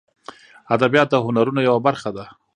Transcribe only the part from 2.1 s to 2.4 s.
ده